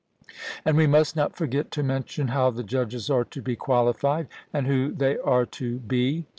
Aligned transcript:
And 0.65 0.75
we 0.77 0.87
must 0.87 1.15
not 1.15 1.35
forget 1.35 1.69
to 1.73 1.83
mention 1.83 2.29
how 2.29 2.49
the 2.49 2.63
judges 2.63 3.07
are 3.11 3.23
to 3.25 3.39
be 3.39 3.55
qualified, 3.55 4.29
and 4.51 4.65
who 4.65 4.91
they 4.91 5.19
are 5.19 5.45
to 5.45 5.77
be. 5.77 6.25